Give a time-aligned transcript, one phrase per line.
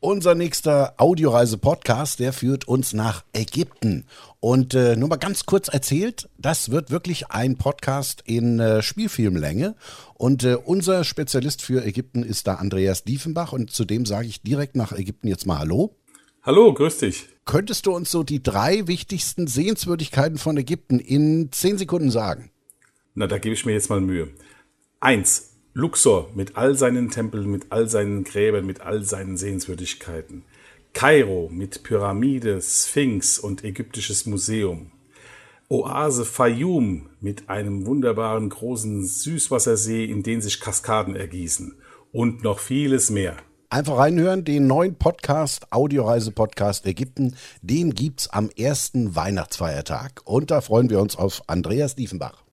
[0.00, 4.04] Unser nächster Audioreise-Podcast, der führt uns nach Ägypten.
[4.38, 9.74] Und äh, nur mal ganz kurz erzählt, das wird wirklich ein Podcast in äh, Spielfilmlänge.
[10.14, 13.52] Und äh, unser Spezialist für Ägypten ist da Andreas Diefenbach.
[13.52, 15.96] Und zudem sage ich direkt nach Ägypten jetzt mal Hallo.
[16.44, 17.26] Hallo, grüß dich.
[17.44, 22.52] Könntest du uns so die drei wichtigsten Sehenswürdigkeiten von Ägypten in zehn Sekunden sagen?
[23.16, 24.28] Na, da gebe ich mir jetzt mal Mühe.
[25.00, 30.42] Eins, Luxor mit all seinen Tempeln, mit all seinen Gräbern, mit all seinen Sehenswürdigkeiten.
[30.92, 34.90] Kairo mit Pyramide, Sphinx und ägyptisches Museum.
[35.68, 41.76] Oase Fayum mit einem wunderbaren großen Süßwassersee, in den sich Kaskaden ergießen.
[42.10, 43.36] Und noch vieles mehr.
[43.70, 50.22] Einfach reinhören, den neuen Podcast, Audioreise-Podcast Ägypten, den gibt's am ersten Weihnachtsfeiertag.
[50.24, 52.42] Und da freuen wir uns auf Andreas Diefenbach.